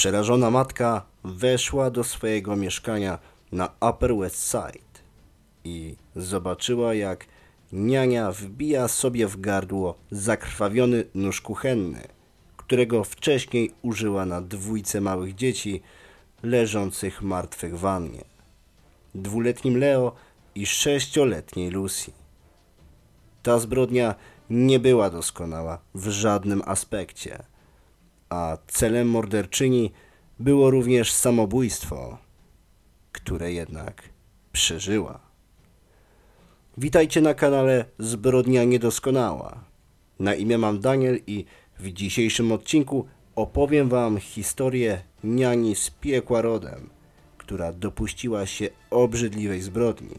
[0.00, 3.18] Przerażona matka weszła do swojego mieszkania
[3.52, 5.00] na Upper West Side
[5.64, 7.26] i zobaczyła, jak
[7.72, 12.08] niania wbija sobie w gardło zakrwawiony nóż kuchenny,
[12.56, 15.82] którego wcześniej użyła na dwójce małych dzieci
[16.42, 18.24] leżących martwych w wannie.
[19.14, 20.12] Dwuletnim Leo
[20.54, 22.12] i sześcioletniej Lucy.
[23.42, 24.14] Ta zbrodnia
[24.50, 27.50] nie była doskonała w żadnym aspekcie,
[28.30, 29.92] a celem morderczyni
[30.38, 32.18] było również samobójstwo,
[33.12, 34.02] które jednak
[34.52, 35.20] przeżyła.
[36.78, 39.64] Witajcie na kanale Zbrodnia Niedoskonała.
[40.18, 41.44] Na imię mam Daniel i
[41.78, 46.90] w dzisiejszym odcinku opowiem Wam historię niani z piekła rodem,
[47.38, 50.16] która dopuściła się obrzydliwej zbrodni.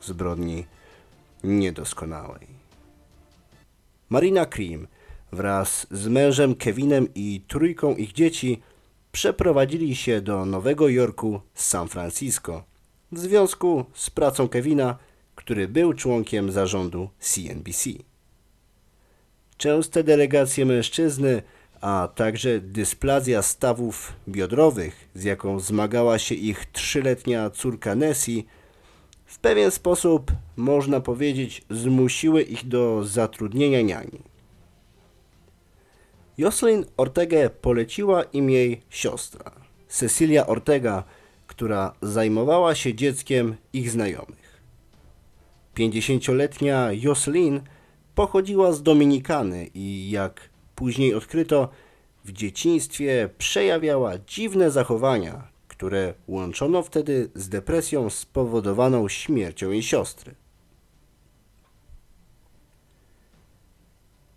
[0.00, 0.66] Zbrodni
[1.44, 2.46] niedoskonałej.
[4.08, 4.86] Marina Cream
[5.34, 8.60] wraz z mężem Kevinem i trójką ich dzieci
[9.12, 12.64] przeprowadzili się do Nowego Jorku z San Francisco
[13.12, 14.98] w związku z pracą Kevina,
[15.34, 17.90] który był członkiem zarządu CNBC.
[19.56, 21.42] Częste delegacje mężczyzny,
[21.80, 28.46] a także dysplazja stawów biodrowych, z jaką zmagała się ich trzyletnia córka Nessie,
[29.24, 34.33] w pewien sposób, można powiedzieć, zmusiły ich do zatrudnienia niani.
[36.38, 39.50] Jocelyn Ortegę poleciła im jej siostra,
[39.88, 41.04] Cecilia Ortega,
[41.46, 44.62] która zajmowała się dzieckiem ich znajomych.
[45.74, 47.60] Pięćdziesięcioletnia Jocelyn
[48.14, 51.68] pochodziła z Dominikany i, jak później odkryto,
[52.24, 60.34] w dzieciństwie przejawiała dziwne zachowania, które łączono wtedy z depresją spowodowaną śmiercią jej siostry.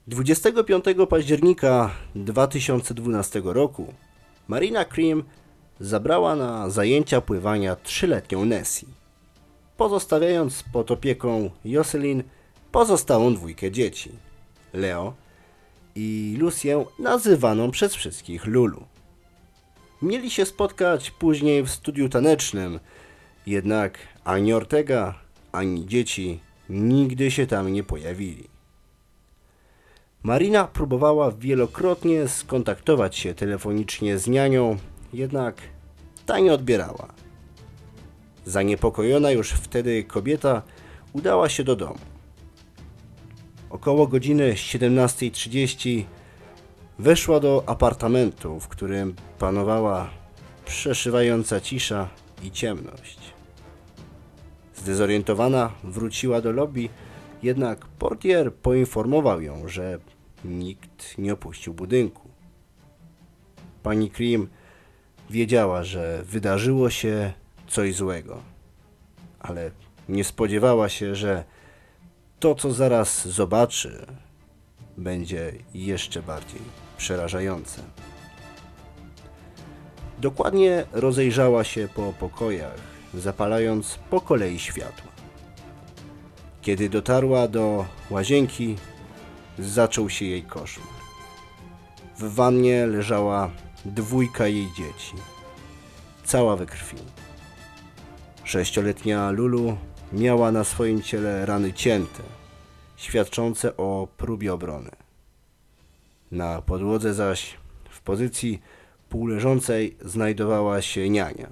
[0.07, 3.93] 25 października 2012 roku
[4.47, 5.23] Marina Cream
[5.79, 8.85] zabrała na zajęcia pływania trzyletnią Nessie,
[9.77, 12.23] pozostawiając pod opieką Jocelyn
[12.71, 14.11] pozostałą dwójkę dzieci,
[14.73, 15.13] Leo
[15.95, 18.83] i Lucię nazywaną przez wszystkich Lulu.
[20.01, 22.79] Mieli się spotkać później w studiu tanecznym,
[23.47, 25.19] jednak ani Ortega,
[25.51, 26.39] ani dzieci
[26.69, 28.56] nigdy się tam nie pojawili.
[30.23, 34.77] Marina próbowała wielokrotnie skontaktować się telefonicznie z nianią,
[35.13, 35.55] jednak
[36.25, 37.13] ta nie odbierała.
[38.45, 40.61] Zaniepokojona już wtedy kobieta
[41.13, 41.99] udała się do domu.
[43.69, 46.03] Około godziny 17.30
[46.99, 50.09] weszła do apartamentu, w którym panowała
[50.65, 52.09] przeszywająca cisza
[52.43, 53.19] i ciemność.
[54.75, 56.89] Zdezorientowana wróciła do lobby,
[57.43, 59.99] jednak portier poinformował ją, że
[60.45, 62.29] nikt nie opuścił budynku.
[63.83, 64.47] Pani Cream
[65.29, 67.33] wiedziała, że wydarzyło się
[67.67, 68.41] coś złego,
[69.39, 69.71] ale
[70.09, 71.43] nie spodziewała się, że
[72.39, 74.05] to, co zaraz zobaczy,
[74.97, 76.61] będzie jeszcze bardziej
[76.97, 77.81] przerażające.
[80.19, 82.79] Dokładnie rozejrzała się po pokojach,
[83.13, 85.16] zapalając po kolei światła.
[86.67, 88.75] Kiedy dotarła do łazienki,
[89.59, 90.87] zaczął się jej koszmar.
[92.17, 93.51] W wannie leżała
[93.85, 95.13] dwójka jej dzieci,
[96.23, 96.97] cała we krwi.
[98.43, 99.77] Sześcioletnia Lulu
[100.13, 102.23] miała na swoim ciele rany cięte,
[102.95, 104.91] świadczące o próbie obrony.
[106.31, 107.57] Na podłodze zaś,
[107.89, 108.61] w pozycji
[109.09, 111.49] półleżącej, znajdowała się niania.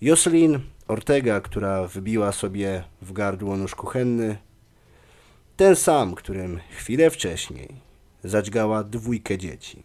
[0.00, 4.36] Jocelyn Ortega, która wybiła sobie w gardło nóż kuchenny,
[5.56, 7.68] ten sam, którym chwilę wcześniej
[8.24, 9.82] zadźgała dwójkę dzieci.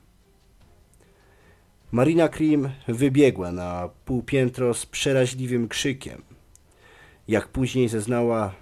[1.92, 6.22] Marina Cream wybiegła na półpiętro z przeraźliwym krzykiem.
[7.28, 8.54] Jak później zeznała,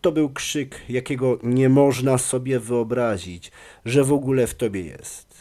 [0.00, 3.52] to był krzyk, jakiego nie można sobie wyobrazić,
[3.84, 5.34] że w ogóle w tobie jest.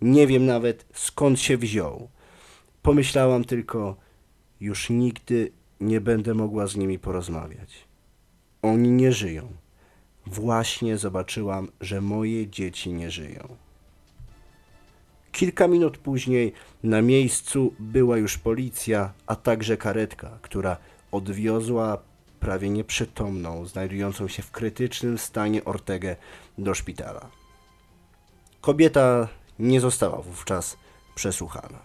[0.00, 2.08] Nie wiem nawet skąd się wziął.
[2.82, 3.96] Pomyślałam tylko,
[4.60, 7.84] już nigdy nie będę mogła z nimi porozmawiać.
[8.62, 9.48] Oni nie żyją.
[10.26, 13.56] Właśnie zobaczyłam, że moje dzieci nie żyją.
[15.32, 16.52] Kilka minut później
[16.82, 20.76] na miejscu była już policja, a także karetka, która
[21.12, 21.98] odwiozła
[22.40, 26.16] prawie nieprzytomną, znajdującą się w krytycznym stanie Ortegę
[26.58, 27.30] do szpitala.
[28.60, 29.28] Kobieta
[29.58, 30.76] nie została wówczas
[31.14, 31.78] przesłuchana.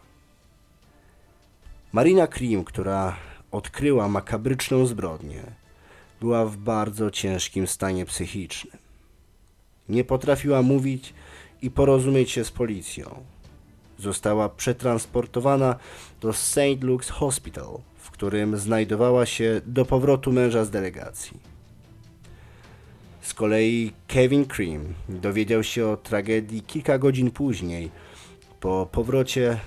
[1.94, 3.16] Marina Krim, która
[3.52, 5.42] odkryła makabryczną zbrodnię,
[6.20, 8.78] była w bardzo ciężkim stanie psychicznym.
[9.90, 11.14] Nie potrafiła mówić
[11.62, 13.24] i porozumieć się z policją.
[13.98, 15.76] została przetransportowana
[16.22, 16.58] do St.
[16.58, 21.40] Luke's Hospital, w którym znajdowała się do powrotu męża z delegacji.
[23.22, 27.92] Z kolei Kevin Cream dowiedział się o tragedii kilka godzin później,
[28.60, 29.60] po powrocie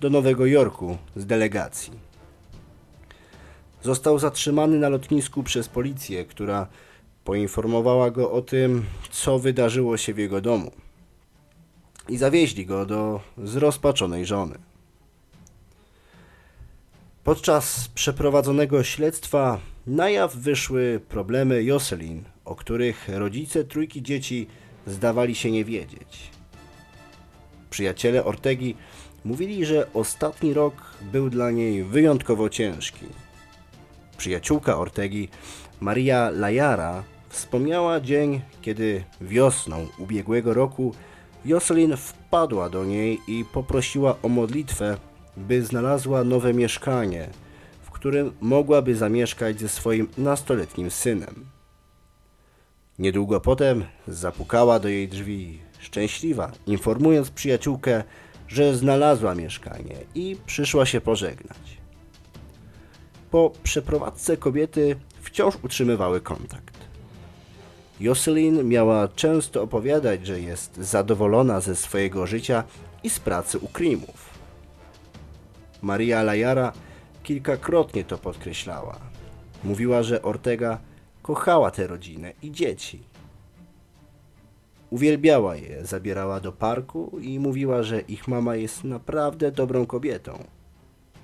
[0.00, 2.09] do Nowego Jorku z delegacji.
[3.82, 6.66] Został zatrzymany na lotnisku przez policję, która
[7.24, 10.72] poinformowała go o tym, co wydarzyło się w jego domu.
[12.08, 14.58] I zawieźli go do zrozpaczonej żony.
[17.24, 24.46] Podczas przeprowadzonego śledztwa na jaw wyszły problemy Jocelyn, o których rodzice trójki dzieci
[24.86, 26.30] zdawali się nie wiedzieć.
[27.70, 28.74] Przyjaciele Ortegi
[29.24, 30.74] mówili, że ostatni rok
[31.12, 33.06] był dla niej wyjątkowo ciężki.
[34.20, 35.28] Przyjaciółka Ortegi,
[35.80, 40.94] Maria Lajara, wspomniała dzień, kiedy wiosną ubiegłego roku
[41.44, 44.96] Jocelyn wpadła do niej i poprosiła o modlitwę,
[45.36, 47.28] by znalazła nowe mieszkanie,
[47.82, 51.46] w którym mogłaby zamieszkać ze swoim nastoletnim synem.
[52.98, 58.04] Niedługo potem zapukała do jej drzwi szczęśliwa, informując przyjaciółkę,
[58.48, 61.79] że znalazła mieszkanie i przyszła się pożegnać.
[63.30, 66.80] Po przeprowadzce kobiety wciąż utrzymywały kontakt.
[68.00, 72.64] Jocelyn miała często opowiadać, że jest zadowolona ze swojego życia
[73.02, 74.30] i z pracy u Krimów.
[75.82, 76.72] Maria Lajara
[77.22, 78.98] kilkakrotnie to podkreślała.
[79.64, 80.78] Mówiła, że Ortega
[81.22, 83.02] kochała tę rodzinę i dzieci.
[84.90, 90.44] Uwielbiała je, zabierała do parku i mówiła, że ich mama jest naprawdę dobrą kobietą.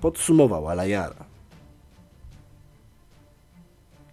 [0.01, 1.36] Podsumowała Lajara.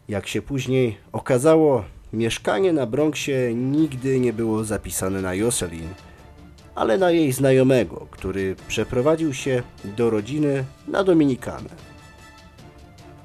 [0.09, 5.89] Jak się później okazało, mieszkanie na Bronxie nigdy nie było zapisane na Jocelyn,
[6.75, 11.69] ale na jej znajomego, który przeprowadził się do rodziny na Dominikanę.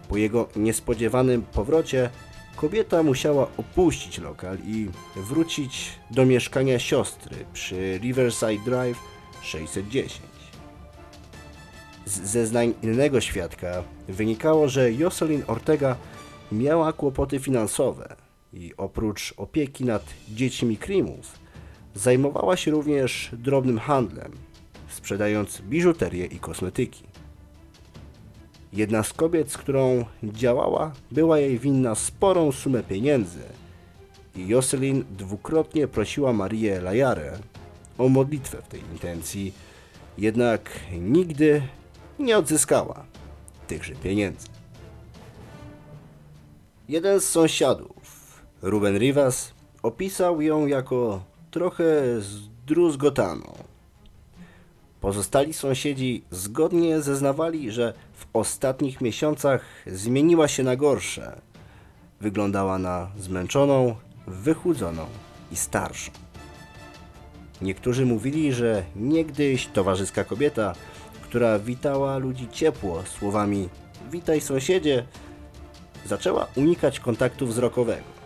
[0.10, 2.10] Po jego niespodziewanym powrocie
[2.56, 9.00] kobieta musiała opuścić lokal i wrócić do mieszkania siostry przy Riverside Drive
[9.42, 10.22] 610.
[12.06, 15.96] Z zeznań innego świadka wynikało, że Jocelyn Ortega
[16.52, 18.16] miała kłopoty finansowe
[18.54, 21.40] i oprócz opieki nad dziećmi Krimów
[21.96, 24.32] zajmowała się również drobnym handlem,
[24.90, 27.04] sprzedając biżuterię i kosmetyki.
[28.74, 33.44] Jedna z kobiet, z którą działała, była jej winna sporą sumę pieniędzy
[34.36, 37.40] i Jocelyn dwukrotnie prosiła Marię Lajarę
[37.98, 39.54] o modlitwę w tej intencji,
[40.18, 41.62] jednak nigdy
[42.20, 43.06] nie odzyskała
[43.68, 44.59] tychże pieniędzy.
[46.90, 49.54] Jeden z sąsiadów, Ruben Rivas,
[49.84, 51.86] opisał ją jako trochę
[52.22, 53.54] zdruzgotaną.
[55.02, 61.42] Pozostali sąsiedzi zgodnie zeznawali, że w ostatnich miesiącach zmieniła się na gorsze.
[62.22, 63.96] Wyglądała na zmęczoną,
[64.28, 65.06] wychudzoną
[65.52, 66.12] i starszą.
[67.62, 70.76] Niektórzy mówili, że niegdyś towarzyska kobieta,
[71.22, 73.70] która witała ludzi ciepło słowami
[74.12, 75.06] witaj sąsiedzie,
[76.06, 78.20] zaczęła unikać kontaktu wzrokowego.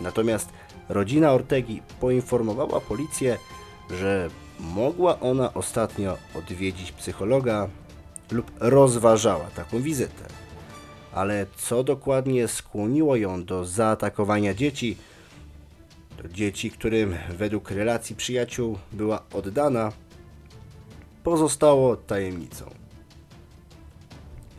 [0.00, 0.48] Natomiast
[0.88, 3.38] rodzina Ortegi poinformowała policję,
[3.90, 7.68] że mogła ona ostatnio odwiedzić psychologa
[8.30, 10.24] lub rozważała taką wizytę.
[11.12, 14.96] Ale co dokładnie skłoniło ją do zaatakowania dzieci,
[16.22, 19.92] to dzieci, którym według relacji przyjaciół była oddana,
[21.24, 22.83] pozostało tajemnicą.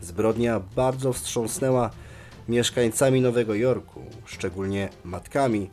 [0.05, 1.89] Zbrodnia bardzo wstrząsnęła
[2.49, 5.69] mieszkańcami Nowego Jorku, szczególnie matkami,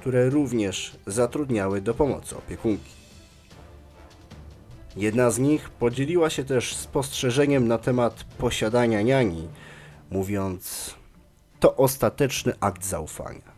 [0.00, 2.90] które również zatrudniały do pomocy opiekunki.
[4.96, 9.48] Jedna z nich podzieliła się też spostrzeżeniem na temat posiadania niani,
[10.10, 10.94] mówiąc:
[11.60, 13.54] To ostateczny akt zaufania.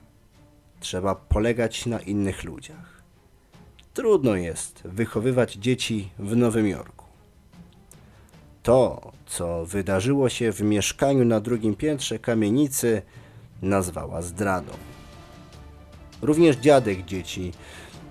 [0.81, 3.03] Trzeba polegać na innych ludziach.
[3.95, 6.96] Trudno jest wychowywać dzieci w Nowym Jorku.
[8.67, 13.03] To, co wydarzyło się w mieszkaniu na drugim piętrze kamienicy,
[13.63, 14.73] nazwała zdradą.
[16.23, 17.53] Również dziadek dzieci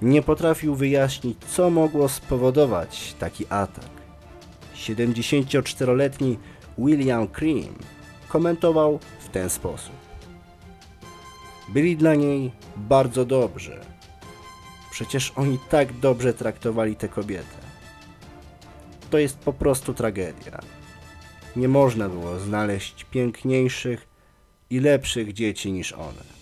[0.01, 3.89] nie potrafił wyjaśnić, co mogło spowodować taki atak.
[4.75, 6.37] 74-letni
[6.77, 7.75] William Cream
[8.27, 9.95] komentował w ten sposób.
[11.69, 13.79] Byli dla niej bardzo dobrzy.
[14.91, 17.64] Przecież oni tak dobrze traktowali tę kobietę.
[19.09, 20.59] To jest po prostu tragedia.
[21.55, 24.07] Nie można było znaleźć piękniejszych
[24.69, 26.35] i lepszych dzieci niż one.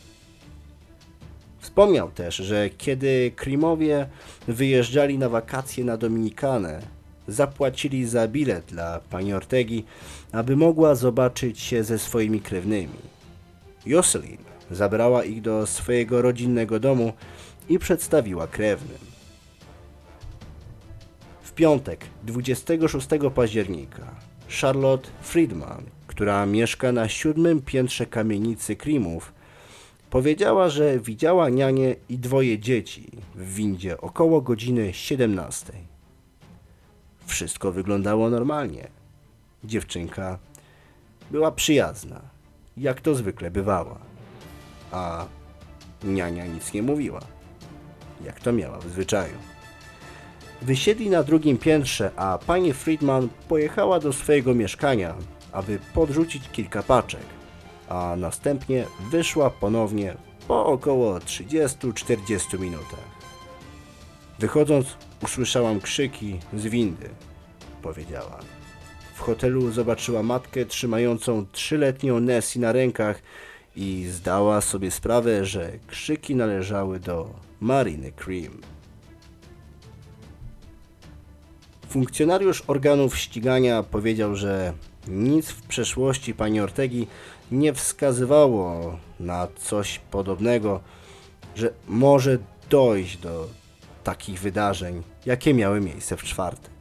[1.60, 4.08] Wspomniał też, że kiedy Krimowie
[4.48, 6.82] wyjeżdżali na wakacje na Dominikanę,
[7.28, 9.86] zapłacili za bilet dla pani Ortegi,
[10.32, 13.14] aby mogła zobaczyć się ze swoimi krewnymi.
[13.86, 14.38] Jocelyn
[14.72, 17.14] zabrała ich do swojego rodzinnego domu
[17.70, 19.13] i przedstawiła krewnym.
[21.54, 24.16] W piątek, 26 października,
[24.62, 29.34] Charlotte Friedman, która mieszka na siódmym piętrze kamienicy Krimów,
[30.10, 35.74] powiedziała, że widziała nianię i dwoje dzieci w windzie około godziny 17.
[37.26, 38.88] Wszystko wyglądało normalnie.
[39.64, 40.40] Dziewczynka
[41.32, 42.22] była przyjazna,
[42.78, 44.00] jak to zwykle bywała,
[44.92, 45.26] a
[46.04, 47.22] niania nic nie mówiła,
[48.26, 49.38] jak to miała w zwyczaju.
[50.66, 55.16] Wysiedli na drugim piętrze, a pani Friedman pojechała do swojego mieszkania,
[55.52, 57.26] aby podrzucić kilka paczek,
[57.90, 60.16] a następnie wyszła ponownie
[60.48, 63.14] po około 30-40 minutach.
[64.40, 64.88] Wychodząc,
[65.24, 67.10] usłyszałam krzyki z windy,
[67.82, 68.40] powiedziała.
[69.16, 73.22] W hotelu zobaczyła matkę trzymającą trzyletnią Nessie na rękach
[73.76, 77.30] i zdała sobie sprawę, że krzyki należały do
[77.62, 78.62] Mariny Cream.
[81.94, 84.74] Funkcjonariusz organów ścigania powiedział, że
[85.08, 87.08] nic w przeszłości pani Ortegi
[87.52, 90.80] nie wskazywało na coś podobnego,
[91.56, 92.38] że może
[92.70, 93.48] dojść do
[94.04, 96.72] takich wydarzeń, jakie miały miejsce w czwartek.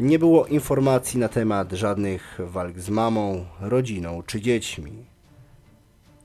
[0.00, 4.92] Nie było informacji na temat żadnych walk z mamą, rodziną czy dziećmi.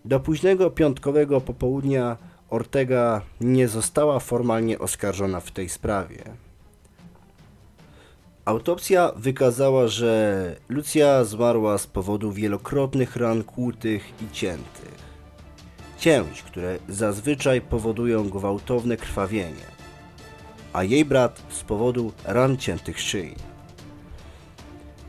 [0.05, 2.17] Do późnego piątkowego popołudnia
[2.49, 6.48] Ortega nie została formalnie oskarżona w tej sprawie.
[8.49, 14.95] Autopsja wykazała, że Lucja zmarła z powodu wielokrotnych ran kłutych i ciętych.
[15.97, 19.65] Cięć, które zazwyczaj powodują gwałtowne krwawienie,
[20.73, 23.35] a jej brat z powodu ran ciętych szyi.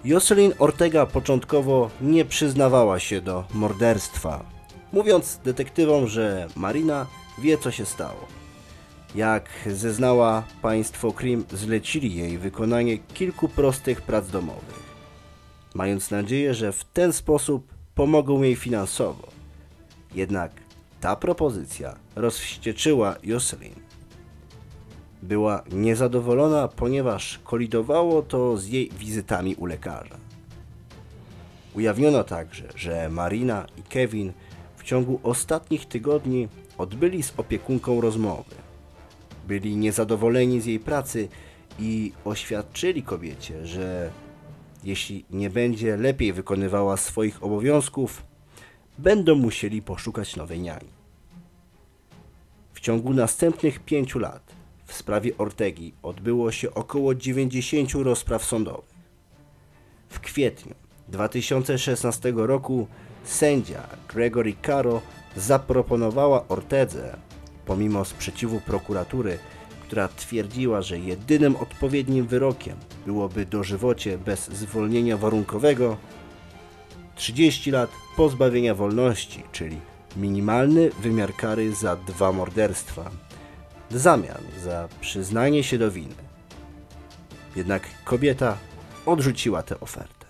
[0.05, 4.45] Jocelyn Ortega początkowo nie przyznawała się do morderstwa,
[4.93, 7.07] mówiąc detektywom, że Marina
[7.43, 8.40] wie co się stało.
[9.15, 14.83] Jak zeznała państwo Krim, zlecili jej wykonanie kilku prostych prac domowych,
[15.75, 19.29] mając nadzieję, że w ten sposób pomogą jej finansowo.
[20.15, 20.53] Jednak
[21.01, 23.75] ta propozycja rozwścieczyła Jocelyn.
[25.23, 30.17] Była niezadowolona, ponieważ kolidowało to z jej wizytami u lekarza.
[31.75, 34.33] Ujawniono także, że Marina i Kevin
[34.77, 36.49] w ciągu ostatnich tygodni
[36.79, 38.70] odbyli z opiekunką rozmowy
[39.51, 41.29] byli niezadowoleni z jej pracy
[41.79, 44.11] i oświadczyli kobiecie, że
[44.85, 48.23] jeśli nie będzie lepiej wykonywała swoich obowiązków,
[48.99, 50.89] będą musieli poszukać nowej niani.
[52.73, 54.53] W ciągu następnych pięciu lat
[54.87, 58.95] w sprawie Ortegi odbyło się około 90 rozpraw sądowych.
[60.09, 60.75] W kwietniu
[61.09, 62.87] 2016 roku
[63.25, 65.03] sędzia Gregory Caro
[65.37, 67.30] zaproponowała Ortedze
[67.71, 69.39] pomimo sprzeciwu prokuratury,
[69.83, 75.97] która twierdziła, że jedynym odpowiednim wyrokiem byłoby dożywocie bez zwolnienia warunkowego,
[77.15, 79.81] 30 lat pozbawienia wolności, czyli
[80.17, 83.11] minimalny wymiar kary za dwa morderstwa,
[83.91, 86.15] w zamian za przyznanie się do winy.
[87.57, 88.59] Jednak kobieta
[89.07, 90.27] odrzuciła tę ofertę.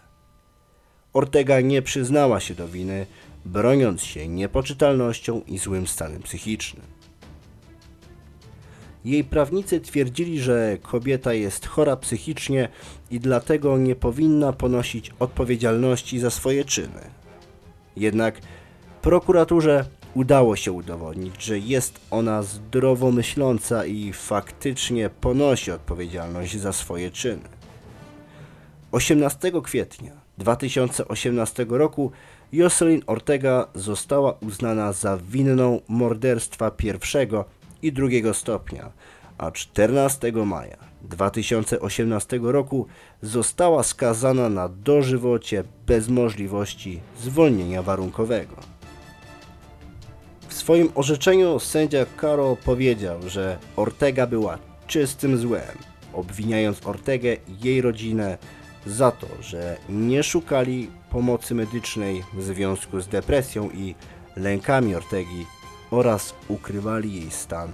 [1.12, 3.06] Ortega nie przyznała się do winy,
[3.44, 6.99] broniąc się niepoczytalnością i złym stanem psychicznym.
[9.04, 12.68] Jej prawnicy twierdzili, że kobieta jest chora psychicznie
[13.10, 17.10] i dlatego nie powinna ponosić odpowiedzialności za swoje czyny.
[17.96, 18.40] Jednak
[19.02, 27.10] prokuraturze udało się udowodnić, że jest ona zdrowo myśląca i faktycznie ponosi odpowiedzialność za swoje
[27.10, 27.48] czyny.
[28.92, 32.12] 18 kwietnia 2018 roku
[32.52, 37.44] Jocelyn Ortega została uznana za winną morderstwa pierwszego
[37.82, 38.92] i drugiego stopnia,
[39.38, 42.86] a 14 maja 2018 roku
[43.22, 48.56] została skazana na dożywocie bez możliwości zwolnienia warunkowego.
[50.48, 55.78] W swoim orzeczeniu sędzia Caro powiedział, że Ortega była czystym złem,
[56.12, 58.38] obwiniając Ortegę i jej rodzinę
[58.86, 63.94] za to, że nie szukali pomocy medycznej w związku z depresją i
[64.36, 65.46] lękami Ortegi
[65.90, 67.72] oraz ukrywali jej stan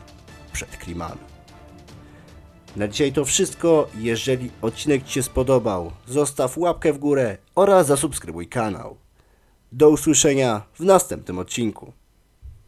[0.53, 1.21] przed klimami.
[2.77, 3.89] Na dzisiaj to wszystko.
[3.99, 8.97] Jeżeli odcinek Ci się spodobał, zostaw łapkę w górę oraz zasubskrybuj kanał.
[9.73, 11.93] Do usłyszenia w następnym odcinku.